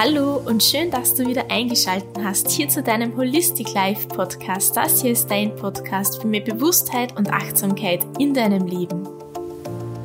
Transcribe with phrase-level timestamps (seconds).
[0.00, 4.76] Hallo und schön, dass du wieder eingeschaltet hast hier zu deinem Holistic Life Podcast.
[4.76, 9.08] Das hier ist dein Podcast für mehr Bewusstheit und Achtsamkeit in deinem Leben.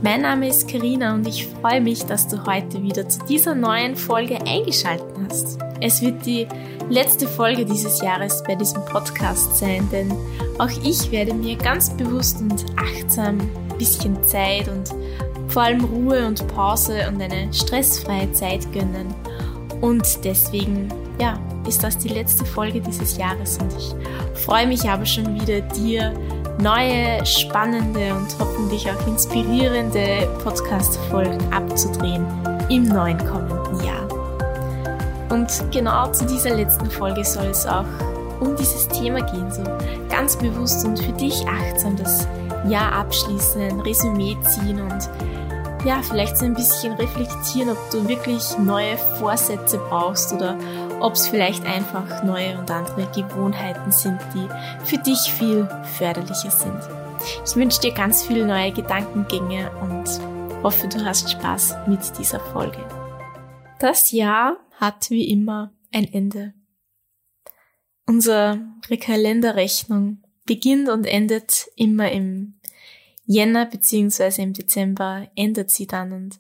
[0.02, 3.96] Mein Name ist Karina und ich freue mich, dass du heute wieder zu dieser neuen
[3.96, 5.60] Folge eingeschaltet hast.
[5.80, 6.48] Es wird die
[6.90, 10.12] letzte Folge dieses Jahres bei diesem Podcast sein, denn
[10.58, 14.90] auch ich werde mir ganz bewusst und achtsam ein bisschen Zeit und
[15.50, 19.14] vor allem Ruhe und Pause und eine stressfreie Zeit gönnen
[19.84, 20.88] und deswegen,
[21.20, 21.38] ja,
[21.68, 23.94] ist das die letzte Folge dieses Jahres und ich
[24.46, 26.14] freue mich aber schon wieder, dir
[26.58, 32.26] neue, spannende und hoffentlich auch inspirierende Podcast-Folgen abzudrehen
[32.70, 34.08] im neuen kommenden Jahr.
[35.30, 37.84] Und genau zu dieser letzten Folge soll es auch
[38.40, 39.64] um dieses Thema gehen, so
[40.10, 42.26] ganz bewusst und für dich achtsam das
[42.70, 45.10] Jahr abschließen, ein Resümee ziehen und
[45.86, 50.58] ja, vielleicht so ein bisschen reflektieren, ob du wirklich neue Vorsätze brauchst oder
[51.02, 54.48] ob es vielleicht einfach neue und andere Gewohnheiten sind, die
[54.86, 55.68] für dich viel
[55.98, 56.80] förderlicher sind.
[57.46, 62.80] Ich wünsche dir ganz viele neue Gedankengänge und hoffe, du hast Spaß mit dieser Folge.
[63.80, 66.54] Das Jahr hat wie immer ein Ende.
[68.06, 68.62] Unsere
[69.00, 72.60] Kalenderrechnung beginnt und endet immer im
[73.26, 76.40] Jänner beziehungsweise im Dezember ändert sie dann und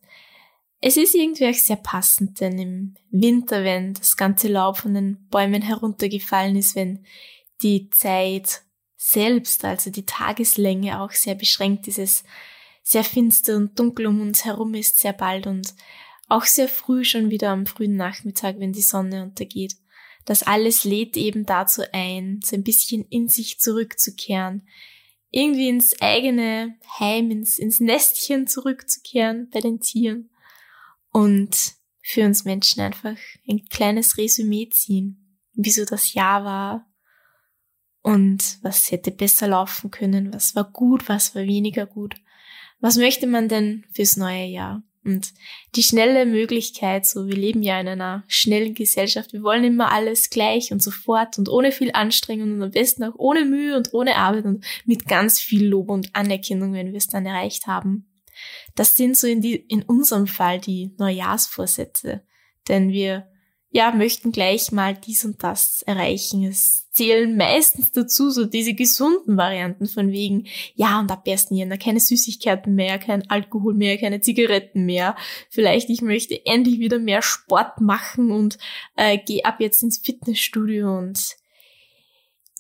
[0.86, 5.30] es ist irgendwie auch sehr passend, denn im Winter, wenn das ganze Laub von den
[5.30, 7.06] Bäumen heruntergefallen ist, wenn
[7.62, 8.64] die Zeit
[8.98, 12.24] selbst, also die Tageslänge auch sehr beschränkt ist, es
[12.84, 15.74] sehr finster und dunkel um uns herum ist sehr bald und
[16.28, 19.78] auch sehr früh schon wieder am frühen Nachmittag, wenn die Sonne untergeht.
[20.26, 24.68] Das alles lädt eben dazu ein, so ein bisschen in sich zurückzukehren,
[25.34, 30.30] irgendwie ins eigene Heim, ins, ins Nestchen zurückzukehren bei den Tieren
[31.12, 33.18] und für uns Menschen einfach
[33.50, 36.88] ein kleines Resümee ziehen, wieso das Jahr war
[38.04, 42.16] und was hätte besser laufen können, was war gut, was war weniger gut.
[42.80, 44.84] Was möchte man denn fürs neue Jahr?
[45.06, 45.34] Und
[45.76, 50.30] die schnelle Möglichkeit, so wir leben ja in einer schnellen Gesellschaft, wir wollen immer alles
[50.30, 54.16] gleich und sofort und ohne viel Anstrengung und am besten auch ohne Mühe und ohne
[54.16, 58.08] Arbeit und mit ganz viel Lob und Anerkennung, wenn wir es dann erreicht haben.
[58.76, 62.24] Das sind so in, die, in unserem Fall die Neujahrsvorsätze,
[62.68, 63.28] denn wir
[63.76, 66.44] ja, möchten gleich mal dies und das erreichen.
[66.44, 70.46] Es zählen meistens dazu so diese gesunden Varianten von wegen,
[70.76, 71.48] ja, und ab 1.
[71.50, 75.16] Jänner keine Süßigkeiten mehr, kein Alkohol mehr, keine Zigaretten mehr.
[75.50, 78.60] Vielleicht ich möchte endlich wieder mehr Sport machen und
[78.96, 81.36] äh, gehe ab jetzt ins Fitnessstudio und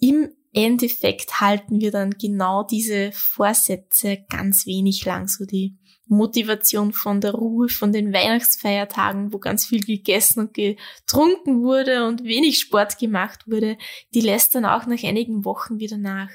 [0.01, 5.77] im Endeffekt halten wir dann genau diese Vorsätze ganz wenig lang, so die
[6.13, 12.23] Motivation von der Ruhe, von den Weihnachtsfeiertagen, wo ganz viel gegessen und getrunken wurde und
[12.23, 13.77] wenig Sport gemacht wurde,
[14.13, 16.29] die lässt dann auch nach einigen Wochen wieder nach.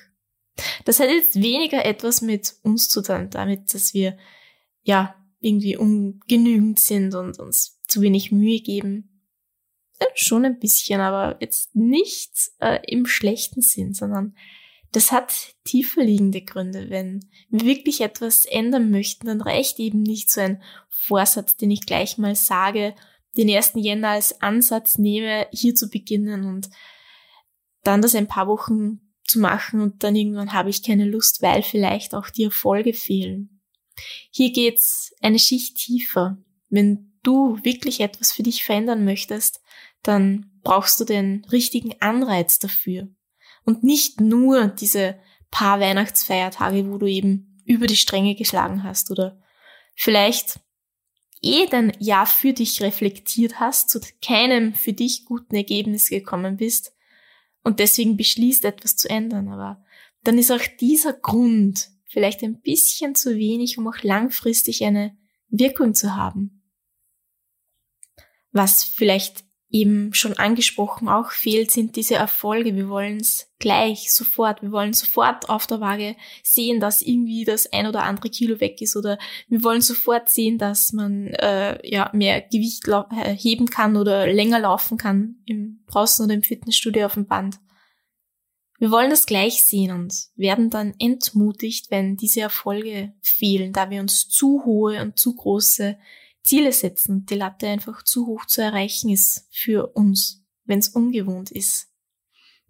[0.85, 4.19] Das hat jetzt weniger etwas mit uns zu tun, damit, dass wir
[4.83, 9.23] ja irgendwie ungenügend sind und uns zu wenig Mühe geben.
[10.01, 14.37] Ja, schon ein bisschen, aber jetzt nicht äh, im schlechten Sinn, sondern
[14.93, 16.89] das hat tiefer liegende Gründe.
[16.89, 21.87] Wenn wir wirklich etwas ändern möchten, dann reicht eben nicht so ein Vorsatz, den ich
[21.87, 22.95] gleich mal sage,
[23.37, 26.71] den ersten Jänner als Ansatz nehme, hier zu beginnen und
[27.83, 31.63] dann das ein paar Wochen zu machen und dann irgendwann habe ich keine Lust, weil
[31.63, 33.61] vielleicht auch die Erfolge fehlen.
[34.31, 36.39] Hier geht's eine Schicht tiefer.
[36.71, 39.61] Wenn du wirklich etwas für dich verändern möchtest,
[40.03, 43.09] dann brauchst du den richtigen Anreiz dafür.
[43.65, 45.19] Und nicht nur diese
[45.51, 49.41] paar Weihnachtsfeiertage, wo du eben über die Stränge geschlagen hast oder
[49.95, 50.61] vielleicht
[51.43, 56.93] eh dein Jahr für dich reflektiert hast, zu keinem für dich guten Ergebnis gekommen bist
[57.63, 59.49] und deswegen beschließt, etwas zu ändern.
[59.49, 59.85] Aber
[60.25, 65.17] dann ist auch dieser Grund vielleicht ein bisschen zu wenig, um auch langfristig eine
[65.49, 66.63] Wirkung zu haben.
[68.51, 72.75] Was vielleicht eben schon angesprochen auch fehlt, sind diese Erfolge.
[72.75, 74.63] Wir wollen es gleich, sofort.
[74.63, 78.81] Wir wollen sofort auf der Waage sehen, dass irgendwie das ein oder andere Kilo weg
[78.81, 79.19] ist oder
[79.49, 84.61] wir wollen sofort sehen, dass man äh, ja mehr Gewicht äh, heben kann oder länger
[84.61, 87.59] laufen kann im draußen oder im Fitnessstudio auf dem Band.
[88.79, 94.01] Wir wollen das gleich sehen und werden dann entmutigt, wenn diese Erfolge fehlen, da wir
[94.01, 95.99] uns zu hohe und zu große
[96.43, 101.51] Ziele setzen die Latte einfach zu hoch zu erreichen ist für uns, wenn es ungewohnt
[101.51, 101.89] ist.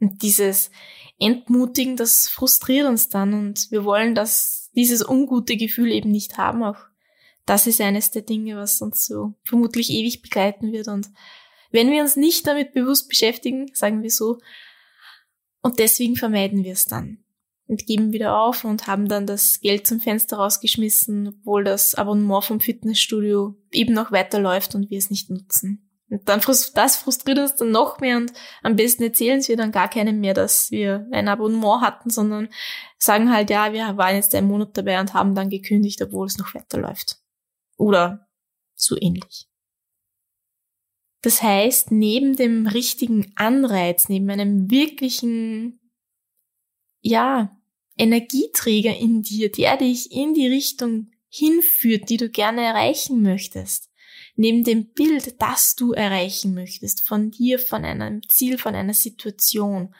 [0.00, 0.70] Und dieses
[1.18, 6.62] Entmutigen, das frustriert uns dann und wir wollen das, dieses ungute Gefühl eben nicht haben.
[6.62, 6.78] Auch
[7.46, 11.10] das ist eines der Dinge, was uns so vermutlich ewig begleiten wird und
[11.70, 14.38] Wenn wir uns nicht damit bewusst beschäftigen, sagen wir so,
[15.60, 17.24] und deswegen vermeiden wir es dann
[17.68, 22.42] und geben wieder auf und haben dann das Geld zum Fenster rausgeschmissen, obwohl das Abonnement
[22.42, 25.84] vom Fitnessstudio eben noch weiterläuft und wir es nicht nutzen.
[26.10, 28.32] Und dann das frustriert uns dann noch mehr und
[28.62, 32.48] am besten erzählen wir dann gar keinem mehr, dass wir ein Abonnement hatten, sondern
[32.96, 36.38] sagen halt, ja, wir waren jetzt einen Monat dabei und haben dann gekündigt, obwohl es
[36.38, 37.18] noch weiterläuft.
[37.76, 38.26] Oder
[38.74, 39.46] so ähnlich.
[41.20, 45.78] Das heißt, neben dem richtigen Anreiz, neben einem wirklichen,
[47.00, 47.57] ja,
[47.98, 53.90] Energieträger in dir, der dich in die Richtung hinführt, die du gerne erreichen möchtest,
[54.36, 59.94] neben dem Bild, das du erreichen möchtest, von dir, von einem Ziel, von einer Situation,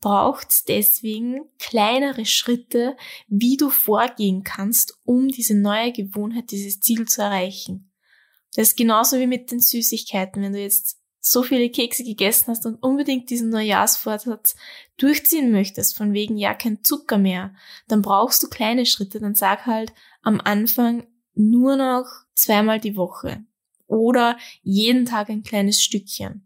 [0.00, 2.96] braucht es deswegen kleinere Schritte,
[3.26, 7.90] wie du vorgehen kannst, um diese neue Gewohnheit, dieses Ziel zu erreichen.
[8.54, 10.42] Das ist genauso wie mit den Süßigkeiten.
[10.42, 10.97] Wenn du jetzt
[11.30, 14.56] so viele Kekse gegessen hast und unbedingt diesen Neujahrsvorsatz
[14.96, 17.54] durchziehen möchtest, von wegen ja kein Zucker mehr,
[17.86, 19.20] dann brauchst du kleine Schritte.
[19.20, 19.92] Dann sag halt
[20.22, 23.44] am Anfang nur noch zweimal die Woche
[23.86, 26.44] oder jeden Tag ein kleines Stückchen.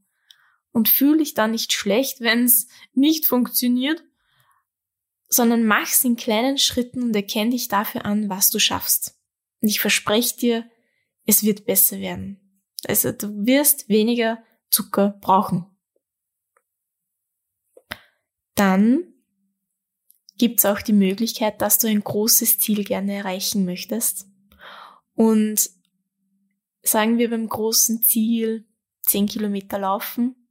[0.75, 4.03] Und fühle dich dann nicht schlecht, wenn es nicht funktioniert,
[5.29, 9.19] sondern mach's in kleinen Schritten und erkenn dich dafür an, was du schaffst.
[9.61, 10.71] Und ich verspreche dir,
[11.27, 12.61] es wird besser werden.
[12.87, 15.67] Also du wirst weniger Zucker brauchen.
[18.57, 19.05] Dann
[20.39, 24.27] gibt's auch die Möglichkeit, dass du ein großes Ziel gerne erreichen möchtest.
[25.15, 25.71] Und
[26.83, 28.67] sagen wir beim großen Ziel
[29.03, 30.42] 10 Kilometer laufen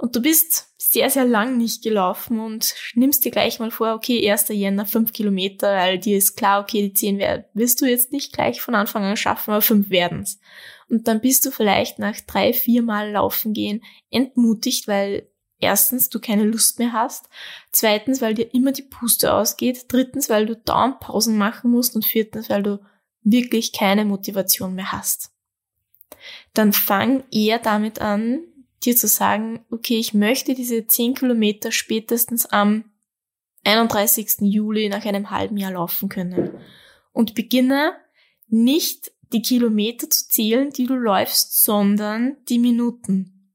[0.00, 4.28] und du bist sehr, sehr lang nicht gelaufen und nimmst dir gleich mal vor, okay,
[4.28, 4.48] 1.
[4.48, 7.18] Jänner 5 Kilometer, weil dir ist klar, okay, die 10
[7.52, 10.40] wirst du jetzt nicht gleich von Anfang an schaffen, aber 5 werden's.
[10.88, 15.28] Und dann bist du vielleicht nach drei, vier Mal laufen gehen entmutigt, weil
[15.60, 17.28] erstens du keine Lust mehr hast,
[17.70, 22.06] zweitens, weil dir immer die Puste ausgeht, drittens, weil du dauernd Pausen machen musst und
[22.06, 22.80] viertens, weil du
[23.22, 25.30] wirklich keine Motivation mehr hast
[26.54, 28.42] dann fang eher damit an,
[28.84, 32.84] dir zu sagen, okay, ich möchte diese 10 Kilometer spätestens am
[33.64, 34.36] 31.
[34.40, 36.50] Juli nach einem halben Jahr laufen können.
[37.12, 37.92] Und beginne
[38.48, 43.52] nicht die Kilometer zu zählen, die du läufst, sondern die Minuten.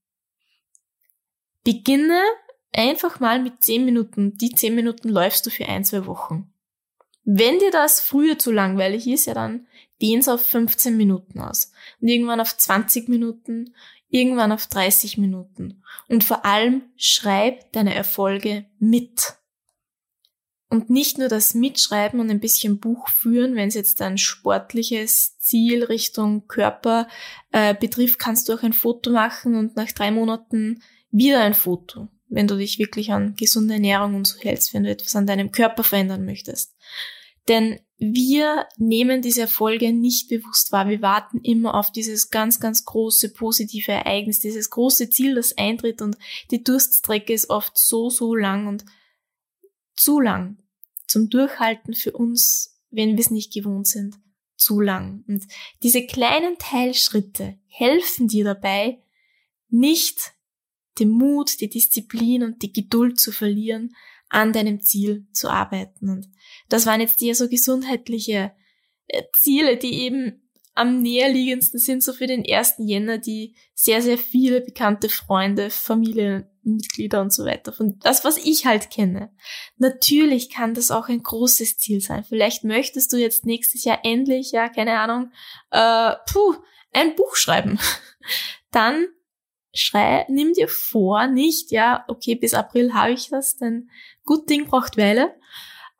[1.64, 2.22] Beginne
[2.74, 4.38] einfach mal mit 10 Minuten.
[4.38, 6.52] Die 10 Minuten läufst du für ein, zwei Wochen.
[7.24, 9.68] Wenn dir das früher zu langweilig ist, ja dann
[10.02, 11.72] dehn's auf 15 Minuten aus.
[12.00, 13.74] Und irgendwann auf 20 Minuten,
[14.16, 15.84] irgendwann auf 30 Minuten.
[16.08, 19.34] Und vor allem schreib deine Erfolge mit.
[20.70, 25.38] Und nicht nur das Mitschreiben und ein bisschen Buch führen, wenn es jetzt ein sportliches
[25.38, 27.08] Ziel Richtung Körper
[27.52, 30.82] äh, betrifft, kannst du auch ein Foto machen und nach drei Monaten
[31.12, 34.90] wieder ein Foto, wenn du dich wirklich an gesunde Ernährung und so hältst, wenn du
[34.90, 36.74] etwas an deinem Körper verändern möchtest.
[37.48, 40.90] Denn wir nehmen diese Erfolge nicht bewusst wahr.
[40.90, 46.02] Wir warten immer auf dieses ganz, ganz große positive Ereignis, dieses große Ziel, das eintritt
[46.02, 46.18] und
[46.52, 48.86] die Durststrecke ist oft so, so lang und
[49.96, 50.58] zu lang
[51.08, 54.20] zum Durchhalten für uns, wenn wir es nicht gewohnt sind,
[54.58, 55.24] zu lang.
[55.28, 55.46] Und
[55.84, 59.00] diese kleinen Teilschritte helfen dir dabei,
[59.70, 60.34] nicht
[61.00, 63.96] den Mut, die Disziplin und die Geduld zu verlieren,
[64.30, 66.10] an deinem Ziel zu arbeiten.
[66.10, 66.30] Und
[66.70, 68.52] das waren jetzt eher so gesundheitliche
[69.08, 70.42] äh, Ziele, die eben
[70.76, 77.22] am näherliegendsten sind, so für den ersten Jänner, die sehr, sehr viele bekannte Freunde, Familienmitglieder
[77.22, 79.32] und so weiter, von das, was ich halt kenne.
[79.78, 82.26] Natürlich kann das auch ein großes Ziel sein.
[82.26, 85.32] Vielleicht möchtest du jetzt nächstes Jahr endlich, ja, keine Ahnung,
[85.72, 86.56] äh, puh,
[86.92, 87.80] ein Buch schreiben.
[88.72, 89.08] Dann
[89.76, 93.90] schrei, nimm dir vor, nicht, ja, okay, bis April habe ich das, denn
[94.26, 95.36] gut Ding braucht Weile,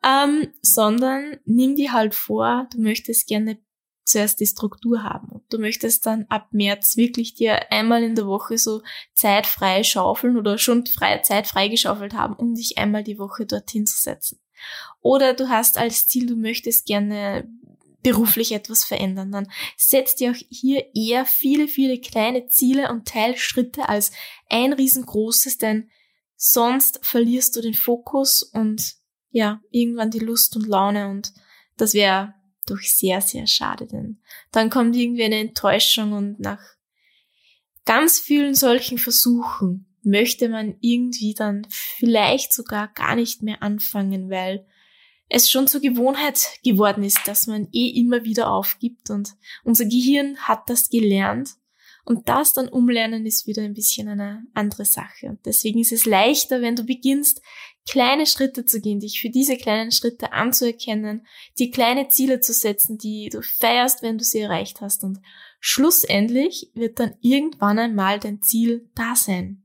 [0.04, 3.60] ähm, sondern nimm dir halt vor, du möchtest gerne
[4.04, 8.58] zuerst die Struktur haben du möchtest dann ab März wirklich dir einmal in der Woche
[8.58, 8.82] so
[9.14, 13.86] Zeit frei schaufeln oder schon frei, Zeit freigeschaufelt haben, um dich einmal die Woche dorthin
[13.86, 14.40] zu setzen.
[15.02, 17.48] Oder du hast als Ziel, du möchtest gerne
[18.06, 19.48] beruflich etwas verändern, dann
[19.78, 24.12] setzt dir auch hier eher viele, viele kleine Ziele und Teilschritte als
[24.48, 25.90] ein riesengroßes, denn
[26.36, 28.94] sonst verlierst du den Fokus und
[29.32, 31.34] ja, irgendwann die Lust und Laune und
[31.78, 32.36] das wäre
[32.68, 34.22] doch sehr, sehr schade, denn
[34.52, 36.62] dann kommt irgendwie eine Enttäuschung und nach
[37.86, 44.68] ganz vielen solchen Versuchen möchte man irgendwie dann vielleicht sogar gar nicht mehr anfangen, weil
[45.30, 50.38] es schon zur Gewohnheit geworden ist, dass man eh immer wieder aufgibt und unser Gehirn
[50.38, 51.56] hat das gelernt
[52.08, 55.28] Und das dann umlernen ist wieder ein bisschen eine andere Sache.
[55.28, 57.42] Und deswegen ist es leichter, wenn du beginnst,
[57.90, 61.26] kleine Schritte zu gehen, dich für diese kleinen Schritte anzuerkennen,
[61.58, 65.04] die kleine Ziele zu setzen, die du feierst, wenn du sie erreicht hast.
[65.04, 65.20] Und
[65.60, 69.64] schlussendlich wird dann irgendwann einmal dein Ziel da sein.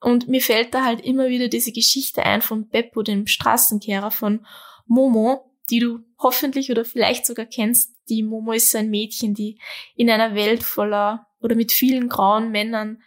[0.00, 4.46] Und mir fällt da halt immer wieder diese Geschichte ein von Beppo, dem Straßenkehrer von
[4.86, 7.94] Momo, die du hoffentlich oder vielleicht sogar kennst.
[8.08, 9.60] Die Momo ist so ein Mädchen, die
[9.94, 13.02] in einer Welt voller oder mit vielen grauen Männern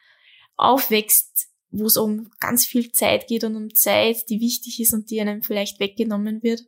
[0.56, 5.10] aufwächst, wo es um ganz viel Zeit geht und um Zeit, die wichtig ist und
[5.10, 6.62] die einem vielleicht weggenommen wird.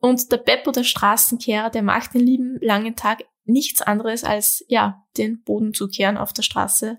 [0.00, 5.04] Und der Beppo, der Straßenkehrer, der macht den lieben langen Tag nichts anderes als, ja,
[5.16, 6.98] den Boden zu kehren auf der Straße.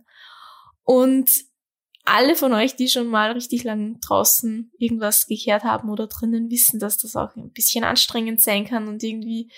[0.83, 1.29] Und
[2.09, 6.79] alle von euch, die schon mal richtig lang draußen irgendwas gekehrt haben oder drinnen, wissen,
[6.79, 9.51] dass das auch ein bisschen anstrengend sein kann und irgendwie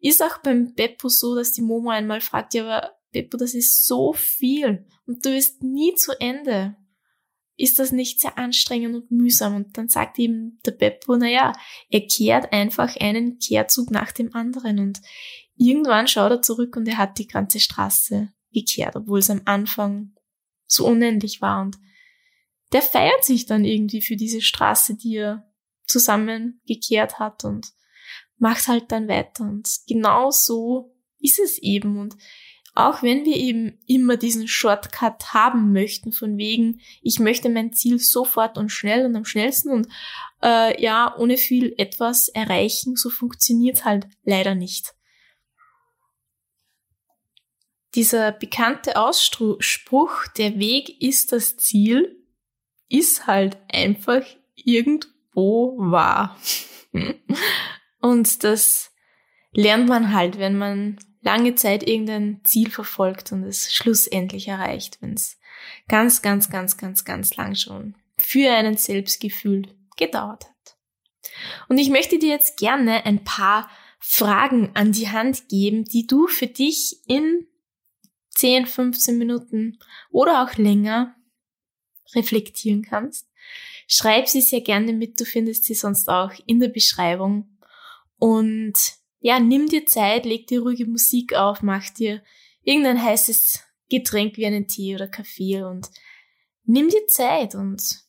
[0.00, 3.86] ist auch beim Beppo so, dass die Momo einmal fragt, ja, aber Beppo, das ist
[3.86, 6.76] so viel und du bist nie zu Ende.
[7.56, 9.54] Ist das nicht sehr anstrengend und mühsam?
[9.54, 11.52] Und dann sagt eben der Beppo, na ja,
[11.90, 15.02] er kehrt einfach einen Kehrzug nach dem anderen und
[15.56, 20.14] irgendwann schaut er zurück und er hat die ganze Straße gekehrt, obwohl es am Anfang
[20.66, 21.76] so unendlich war und
[22.72, 25.50] der feiert sich dann irgendwie für diese Straße, die er
[25.86, 27.72] zusammengekehrt hat und
[28.38, 29.44] macht halt dann weiter.
[29.44, 31.98] Und genau so ist es eben.
[31.98, 32.16] Und
[32.74, 37.98] auch wenn wir eben immer diesen Shortcut haben möchten, von wegen, ich möchte mein Ziel
[37.98, 39.88] sofort und schnell und am schnellsten und
[40.42, 44.94] äh, ja, ohne viel etwas erreichen, so funktioniert halt leider nicht.
[47.96, 52.19] Dieser bekannte Ausspruch, der Weg ist das Ziel,
[52.90, 54.22] ist halt einfach
[54.54, 56.38] irgendwo wahr.
[58.00, 58.92] Und das
[59.52, 65.14] lernt man halt, wenn man lange Zeit irgendein Ziel verfolgt und es schlussendlich erreicht, wenn
[65.14, 65.38] es
[65.88, 70.76] ganz, ganz, ganz, ganz, ganz lang schon für einen Selbstgefühl gedauert hat.
[71.68, 73.68] Und ich möchte dir jetzt gerne ein paar
[73.98, 77.46] Fragen an die Hand geben, die du für dich in
[78.30, 79.78] 10, 15 Minuten
[80.10, 81.14] oder auch länger
[82.14, 83.28] reflektieren kannst.
[83.86, 87.58] Schreib sie sehr gerne mit, du findest sie sonst auch in der Beschreibung.
[88.18, 88.74] Und
[89.20, 92.22] ja, nimm dir Zeit, leg dir ruhige Musik auf, mach dir
[92.62, 95.90] irgendein heißes Getränk wie einen Tee oder Kaffee und
[96.64, 98.04] nimm dir Zeit und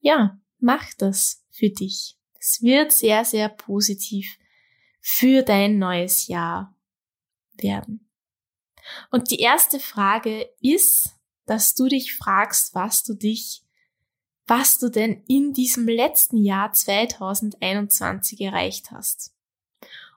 [0.00, 2.18] ja, mach das für dich.
[2.38, 4.36] Es wird sehr, sehr positiv
[5.00, 6.76] für dein neues Jahr
[7.54, 8.10] werden.
[9.10, 11.13] Und die erste Frage ist,
[11.46, 13.62] dass du dich fragst, was du dich,
[14.46, 19.32] was du denn in diesem letzten Jahr 2021 erreicht hast.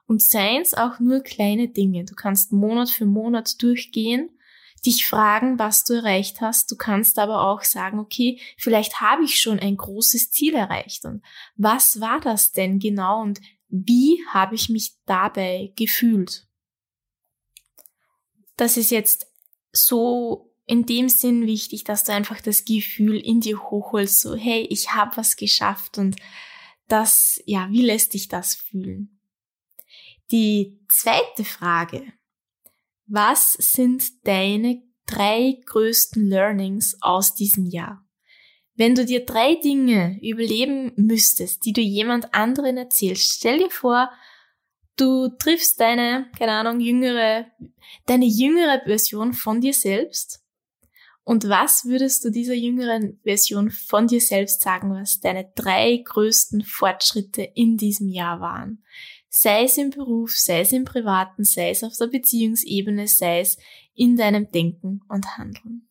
[0.06, 2.04] Und seien es auch nur kleine Dinge.
[2.04, 4.30] Du kannst Monat für Monat durchgehen,
[4.86, 6.70] dich fragen, was du erreicht hast.
[6.70, 11.04] Du kannst aber auch sagen, okay, vielleicht habe ich schon ein großes Ziel erreicht.
[11.04, 11.22] Und
[11.56, 16.46] was war das denn genau und wie habe ich mich dabei gefühlt?
[18.56, 19.30] Das ist jetzt
[19.72, 24.66] so in dem Sinn wichtig, dass du einfach das Gefühl in dir hochholst, so hey,
[24.68, 26.16] ich habe was geschafft und
[26.88, 29.18] das, ja, wie lässt dich das fühlen?
[30.30, 32.12] Die zweite Frage.
[33.06, 38.06] Was sind deine drei größten Learnings aus diesem Jahr?
[38.74, 44.10] Wenn du dir drei Dinge überleben müsstest, die du jemand anderen erzählst, stell dir vor,
[44.96, 47.46] du triffst deine, keine Ahnung, jüngere,
[48.04, 50.44] deine jüngere Version von dir selbst
[51.28, 56.64] und was würdest du dieser jüngeren Version von dir selbst sagen, was deine drei größten
[56.64, 58.82] Fortschritte in diesem Jahr waren?
[59.28, 63.58] Sei es im Beruf, sei es im Privaten, sei es auf der Beziehungsebene, sei es
[63.92, 65.90] in deinem Denken und Handeln.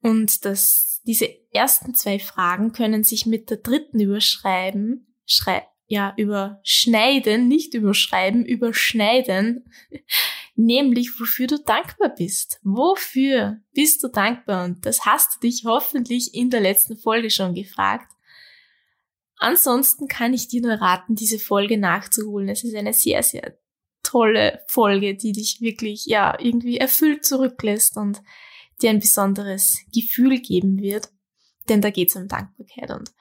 [0.00, 7.48] Und das, diese ersten zwei Fragen können sich mit der dritten überschreiben, schrei ja, überschneiden,
[7.48, 9.70] nicht überschreiben, überschneiden,
[10.54, 12.60] nämlich wofür du dankbar bist.
[12.62, 14.64] Wofür bist du dankbar?
[14.64, 18.10] Und das hast du dich hoffentlich in der letzten Folge schon gefragt.
[19.36, 22.48] Ansonsten kann ich dir nur raten, diese Folge nachzuholen.
[22.48, 23.58] Es ist eine sehr, sehr
[24.02, 28.22] tolle Folge, die dich wirklich, ja, irgendwie erfüllt zurücklässt und
[28.80, 31.10] dir ein besonderes Gefühl geben wird.
[31.68, 32.90] Denn da geht es um Dankbarkeit.
[32.90, 33.12] Und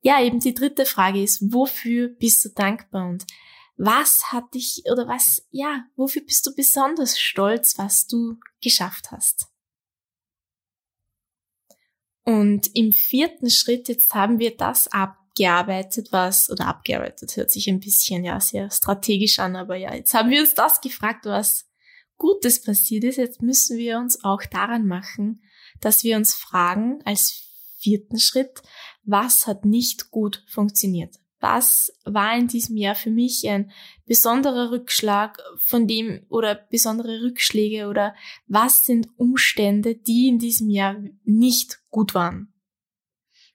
[0.00, 3.26] ja, eben die dritte Frage ist, wofür bist du dankbar und
[3.76, 9.48] was hat dich oder was, ja, wofür bist du besonders stolz, was du geschafft hast?
[12.24, 17.80] Und im vierten Schritt, jetzt haben wir das abgearbeitet, was, oder abgearbeitet hört sich ein
[17.80, 21.66] bisschen, ja, sehr strategisch an, aber ja, jetzt haben wir uns das gefragt, was
[22.16, 23.16] Gutes passiert ist.
[23.16, 25.42] Jetzt müssen wir uns auch daran machen,
[25.80, 27.42] dass wir uns fragen, als
[27.78, 28.62] vierten Schritt,
[29.02, 31.16] was hat nicht gut funktioniert?
[31.44, 33.70] Was war in diesem Jahr für mich ein
[34.06, 38.14] besonderer Rückschlag von dem oder besondere Rückschläge oder
[38.46, 42.54] was sind Umstände, die in diesem Jahr nicht gut waren?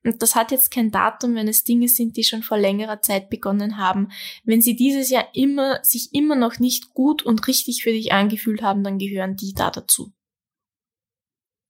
[0.03, 3.31] Und das hat jetzt kein Datum, wenn es Dinge sind, die schon vor längerer Zeit
[3.31, 4.11] begonnen haben.
[4.43, 8.61] Wenn sie dieses Jahr immer, sich immer noch nicht gut und richtig für dich angefühlt
[8.61, 10.13] haben, dann gehören die da dazu.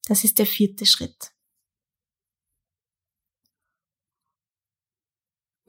[0.10, 1.32] Das ist der vierte Schritt.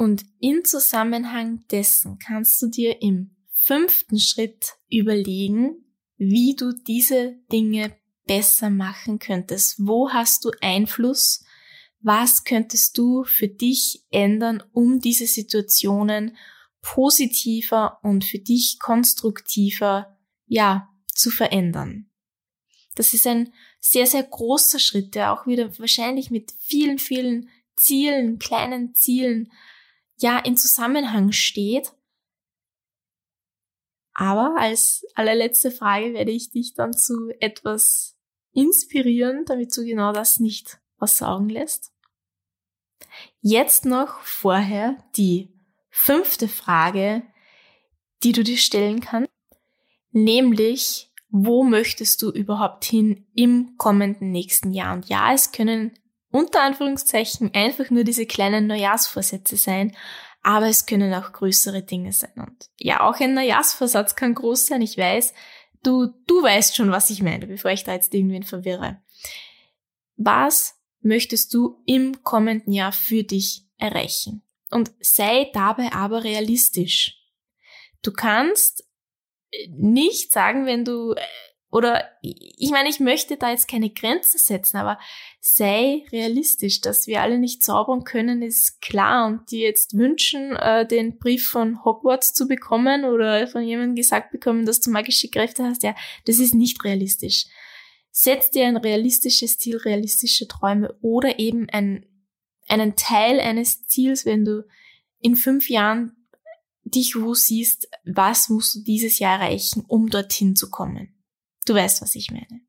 [0.00, 5.84] Und in Zusammenhang dessen kannst du dir im fünften Schritt überlegen,
[6.16, 7.94] wie du diese Dinge
[8.26, 9.74] besser machen könntest.
[9.78, 11.44] Wo hast du Einfluss?
[12.00, 16.34] Was könntest du für dich ändern, um diese Situationen
[16.80, 20.16] positiver und für dich konstruktiver,
[20.46, 22.08] ja, zu verändern?
[22.94, 28.38] Das ist ein sehr, sehr großer Schritt, der auch wieder wahrscheinlich mit vielen, vielen Zielen,
[28.38, 29.52] kleinen Zielen,
[30.22, 31.92] ja, in Zusammenhang steht.
[34.12, 38.18] Aber als allerletzte Frage werde ich dich dann zu etwas
[38.52, 41.92] inspirieren, damit du genau das nicht was Augen lässt.
[43.40, 45.52] Jetzt noch vorher die
[45.88, 47.22] fünfte Frage,
[48.22, 49.30] die du dir stellen kannst,
[50.10, 54.94] nämlich, wo möchtest du überhaupt hin im kommenden nächsten Jahr?
[54.94, 55.98] Und ja, es können
[56.30, 59.96] unter Anführungszeichen einfach nur diese kleinen Neujahrsvorsätze sein,
[60.42, 62.32] aber es können auch größere Dinge sein.
[62.36, 65.34] Und ja, auch ein Neujahrsvorsatz kann groß sein, ich weiß.
[65.82, 69.02] Du, du weißt schon, was ich meine, bevor ich da jetzt irgendwen verwirre.
[70.16, 74.42] Was möchtest du im kommenden Jahr für dich erreichen?
[74.70, 77.16] Und sei dabei aber realistisch.
[78.02, 78.84] Du kannst
[79.68, 81.14] nicht sagen, wenn du
[81.72, 84.98] oder ich meine, ich möchte da jetzt keine Grenzen setzen, aber
[85.40, 89.28] sei realistisch, dass wir alle nicht zaubern können, ist klar.
[89.28, 94.32] Und die jetzt wünschen, äh, den Brief von Hogwarts zu bekommen oder von jemandem gesagt
[94.32, 95.94] bekommen, dass du magische Kräfte hast, ja,
[96.26, 97.46] das ist nicht realistisch.
[98.10, 102.04] Setz dir ein realistisches Ziel, realistische Träume oder eben ein,
[102.66, 104.66] einen Teil eines Ziels, wenn du
[105.20, 106.16] in fünf Jahren
[106.82, 111.14] dich wo siehst, was musst du dieses Jahr erreichen, um dorthin zu kommen.
[111.66, 112.60] Du weißt, was ich meine.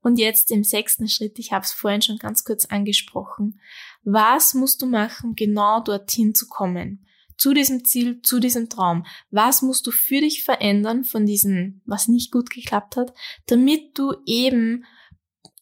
[0.00, 3.60] Und jetzt im sechsten Schritt, ich habe es vorhin schon ganz kurz angesprochen,
[4.04, 7.06] was musst du machen, genau dorthin zu kommen?
[7.36, 9.04] Zu diesem Ziel, zu diesem Traum.
[9.30, 13.12] Was musst du für dich verändern von diesem, was nicht gut geklappt hat,
[13.46, 14.84] damit du eben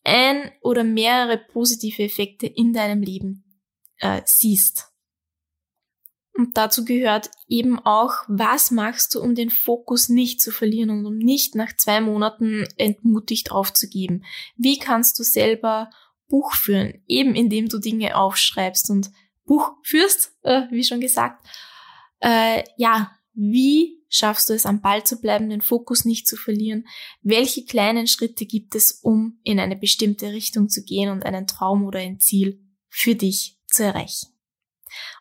[0.05, 3.61] ein oder mehrere positive Effekte in deinem Leben
[3.99, 4.94] äh, siehst?
[6.37, 11.07] Und dazu gehört eben auch, was machst du, um den Fokus nicht zu verlieren und
[11.07, 14.25] um nicht nach zwei Monaten entmutigt aufzugeben?
[14.57, 15.91] Wie kannst du selber
[16.29, 19.11] Buch führen, eben indem du Dinge aufschreibst und
[19.45, 21.47] Buch führst, äh, wie schon gesagt.
[22.21, 26.87] Äh, ja, wie schaffst du es, am Ball zu bleiben, den Fokus nicht zu verlieren?
[27.23, 31.85] Welche kleinen Schritte gibt es, um in eine bestimmte Richtung zu gehen und einen Traum
[31.85, 34.34] oder ein Ziel für dich zu erreichen?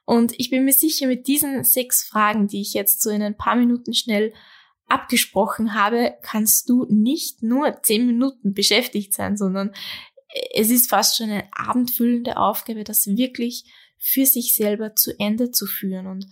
[0.05, 3.37] Und ich bin mir sicher, mit diesen sechs Fragen, die ich jetzt so in ein
[3.37, 4.33] paar Minuten schnell
[4.87, 9.71] abgesprochen habe, kannst du nicht nur zehn Minuten beschäftigt sein, sondern
[10.53, 13.65] es ist fast schon eine abendfüllende Aufgabe, das wirklich
[13.97, 16.27] für sich selber zu Ende zu führen und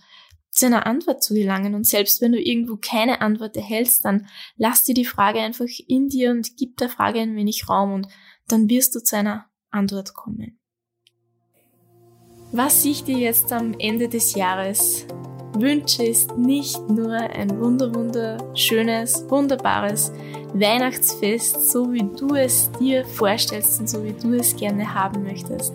[0.50, 1.74] zu einer Antwort zu gelangen.
[1.74, 6.08] Und selbst wenn du irgendwo keine Antwort erhältst, dann lass dir die Frage einfach in
[6.08, 8.08] dir und gib der Frage ein wenig Raum und
[8.48, 10.58] dann wirst du zu einer Antwort kommen.
[12.54, 15.06] Was ich dir jetzt am Ende des Jahres
[15.54, 20.12] wünsche, ist nicht nur ein wunder wunderschönes, wunderbares
[20.52, 25.72] Weihnachtsfest, so wie du es dir vorstellst und so wie du es gerne haben möchtest.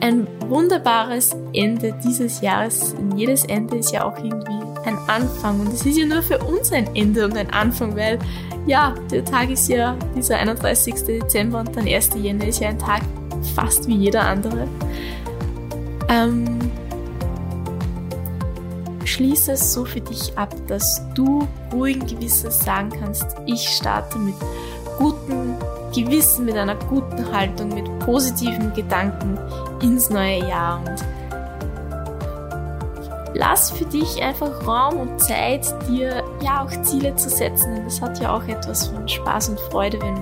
[0.00, 2.94] Ein wunderbares Ende dieses Jahres.
[3.14, 6.72] Jedes Ende ist ja auch irgendwie ein Anfang und es ist ja nur für uns
[6.72, 8.18] ein Ende und ein Anfang, weil
[8.66, 10.94] ja, der Tag ist ja dieser 31.
[11.04, 12.12] Dezember und dann 1.
[12.22, 13.02] Jänner ist ja ein Tag
[13.54, 14.66] fast wie jeder andere.
[16.08, 16.58] Ähm,
[19.04, 24.34] schließe es so für dich ab, dass du ruhigen Gewissens sagen kannst, ich starte mit
[24.98, 25.54] gutem
[25.94, 29.38] Gewissen, mit einer guten Haltung, mit positiven Gedanken
[29.80, 31.04] ins neue Jahr und
[33.34, 37.78] lass für dich einfach Raum und Zeit, dir ja auch Ziele zu setzen.
[37.78, 40.16] Und das hat ja auch etwas von Spaß und Freude, wenn,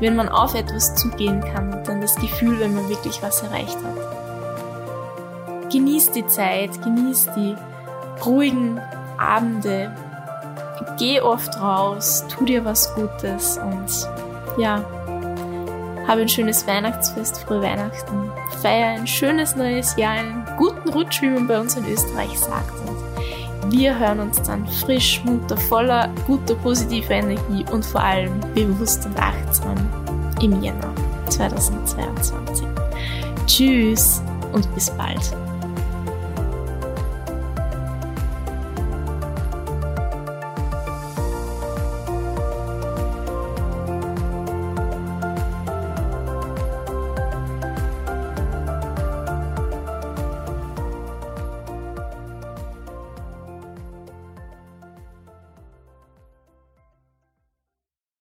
[0.00, 3.76] wenn man auf etwas zugehen kann und dann das Gefühl, wenn man wirklich was erreicht
[3.76, 4.09] hat.
[5.70, 7.56] Genieß die Zeit, genieß die
[8.24, 8.80] ruhigen
[9.18, 9.92] Abende,
[10.98, 14.08] geh oft raus, tu dir was Gutes und
[14.58, 14.84] ja,
[16.06, 18.30] habe ein schönes Weihnachtsfest, frohe Weihnachten,
[18.60, 22.72] feier ein schönes neues Jahr, einen guten Rutsch, wie man bei uns in Österreich sagt.
[22.88, 29.06] Und wir hören uns dann frisch, munter, voller guter, positiver Energie und vor allem bewusst
[29.06, 29.76] und achtsam
[30.40, 30.92] im Jänner
[31.28, 32.66] 2022.
[33.46, 35.20] Tschüss und bis bald.